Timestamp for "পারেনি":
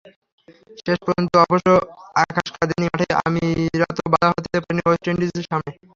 4.55-4.81